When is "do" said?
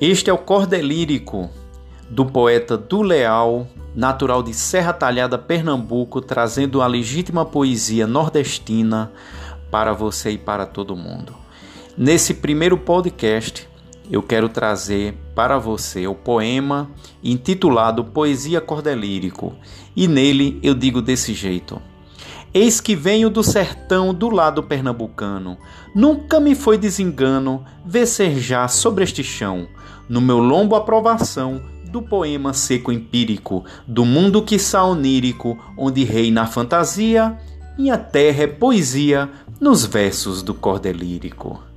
2.10-2.26, 23.28-23.42, 24.14-24.30, 31.90-32.00, 33.88-34.04, 40.40-40.54